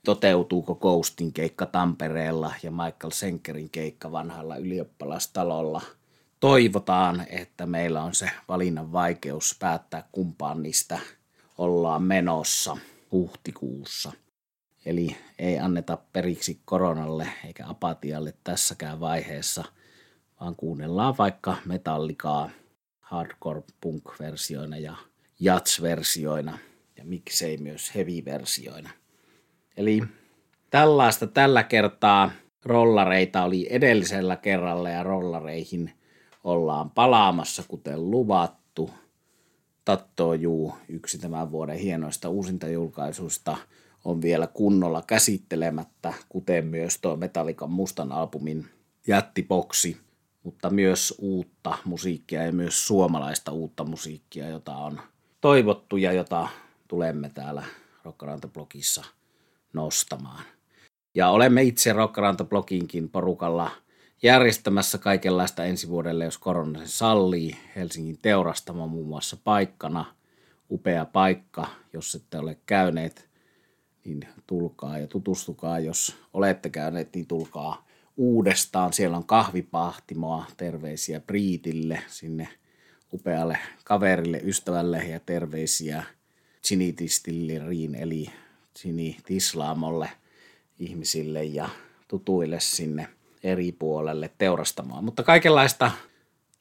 toteutuuko 0.05 0.75
Ghostin 0.75 1.33
keikka 1.33 1.65
Tampereella 1.65 2.53
ja 2.63 2.71
Michael 2.71 3.12
Senkerin 3.12 3.69
keikka 3.69 4.12
vanhalla 4.12 4.57
ylioppalastalolla. 4.57 5.81
Toivotaan, 6.39 7.25
että 7.29 7.65
meillä 7.65 8.03
on 8.03 8.15
se 8.15 8.29
valinnan 8.47 8.91
vaikeus 8.91 9.55
päättää 9.59 10.03
kumpaan 10.12 10.63
niistä 10.63 10.99
ollaan 11.57 12.03
menossa 12.03 12.77
huhtikuussa. 13.12 14.12
Eli 14.85 15.17
ei 15.39 15.59
anneta 15.59 15.97
periksi 16.13 16.62
koronalle 16.65 17.27
eikä 17.45 17.67
apatialle 17.67 18.33
tässäkään 18.43 18.99
vaiheessa, 18.99 19.63
vaan 20.41 20.55
kuunnellaan 20.55 21.17
vaikka 21.17 21.55
metallikaa 21.65 22.49
hardcore 23.10 23.63
punk-versioina 23.82 24.78
ja 24.78 24.95
jats-versioina 25.39 26.58
ja 26.98 27.06
miksei 27.06 27.58
myös 27.58 27.95
heavy-versioina. 27.95 28.89
Eli 29.78 30.04
tällaista 30.69 31.28
tällä 31.28 31.63
kertaa 31.63 32.32
rollareita 32.65 33.43
oli 33.43 33.67
edellisellä 33.69 34.36
kerralla 34.36 34.89
ja 34.89 35.04
rollareihin 35.04 35.91
ollaan 36.43 36.91
palaamassa 36.91 37.63
kuten 37.67 38.12
luvattu. 38.12 38.89
Tattoju, 39.86 40.74
yksi 40.89 41.17
tämän 41.17 41.52
vuoden 41.52 41.78
hienoista 41.78 42.30
uusintajulkaisuista, 42.30 43.58
on 44.06 44.22
vielä 44.22 44.48
kunnolla 44.48 45.04
käsittelemättä, 45.08 46.13
kuten 46.30 46.65
myös 46.65 46.98
tuo 47.02 47.15
Metallican 47.15 47.72
mustan 47.72 48.12
albumin 48.12 48.65
jättipoksi, 49.08 49.98
mutta 50.43 50.69
myös 50.69 51.15
uutta 51.17 51.78
musiikkia 51.86 52.43
ja 52.43 52.52
myös 52.52 52.88
suomalaista 52.88 53.52
uutta 53.52 53.84
musiikkia, 53.84 54.49
jota 54.49 54.75
on 54.75 55.02
toivottu 55.41 55.97
ja 55.97 56.13
jota 56.13 56.47
tulemme 56.88 57.30
täällä 57.30 57.63
Rockaranta-blogissa 58.04 59.06
nostamaan. 59.73 60.43
Ja 61.15 61.30
olemme 61.30 61.63
itse 61.63 61.93
Rockaranta-bloginkin 61.93 63.10
porukalla 63.12 63.71
järjestämässä 64.23 64.97
kaikenlaista 64.97 65.65
ensi 65.65 65.89
vuodelle, 65.89 66.25
jos 66.25 66.38
korona 66.38 66.80
sen 66.80 66.88
sallii. 66.88 67.58
Helsingin 67.75 68.19
teurastama 68.21 68.88
muun 68.88 69.08
muassa 69.08 69.38
paikkana, 69.43 70.06
upea 70.71 71.06
paikka, 71.06 71.67
jos 71.93 72.15
ette 72.15 72.38
ole 72.38 72.58
käyneet, 72.65 73.30
niin 74.06 74.28
tulkaa 74.47 74.97
ja 74.97 75.08
tutustukaa. 75.08 75.80
Jos 75.80 76.15
olette 76.34 76.69
käyneet, 76.69 77.15
niin 77.15 77.28
tulkaa 77.28 77.88
uudestaan. 78.19 78.93
Siellä 78.93 79.17
on 79.17 79.25
kahvipahtimoa, 79.25 80.45
terveisiä 80.58 81.19
Priitille, 81.19 82.01
sinne 82.08 82.47
upealle 83.13 83.58
kaverille, 83.84 84.41
ystävälle 84.43 84.97
ja 84.97 85.19
terveisiä 85.19 86.03
Chinitistilleriin 86.67 87.95
eli 87.95 88.29
Chini 88.79 89.17
Tislaamolle 89.25 90.10
ihmisille 90.79 91.43
ja 91.43 91.69
tutuille 92.08 92.60
sinne 92.60 93.08
eri 93.43 93.71
puolelle 93.71 94.32
teurastamaan. 94.38 95.03
Mutta 95.03 95.23
kaikenlaista 95.23 95.91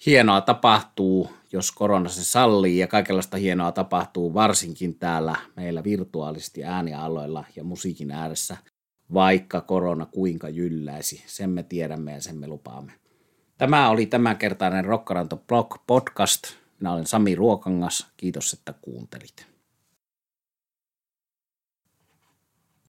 hienoa 0.07 0.41
tapahtuu, 0.41 1.31
jos 1.53 1.73
korona 1.73 2.09
se 2.09 2.25
sallii, 2.25 2.79
ja 2.79 2.87
kaikenlaista 2.87 3.37
hienoa 3.37 3.73
tapahtuu 3.73 4.35
varsinkin 4.35 4.95
täällä 4.95 5.37
meillä 5.57 5.85
virtuaalisesti 5.85 6.65
äänialoilla 6.65 7.45
ja 7.57 7.65
musiikin 7.65 8.11
ääressä, 8.11 8.57
vaikka 9.15 9.61
korona 9.61 10.07
kuinka 10.07 10.49
jylläisi. 10.49 11.23
Sen 11.27 11.51
me 11.51 11.63
tiedämme 11.63 12.13
ja 12.13 12.21
sen 12.21 12.37
me 12.37 12.47
lupaamme. 12.47 12.93
Tämä 13.59 13.91
oli 13.91 14.07
tämänkertainen 14.07 14.85
Rockaranto 14.85 15.37
Blog 15.37 15.75
podcast. 15.87 16.45
Minä 16.81 16.93
olen 16.93 17.07
Sami 17.07 17.35
Ruokangas. 17.35 18.07
Kiitos, 18.17 18.53
että 18.53 18.75
kuuntelit. 18.83 19.47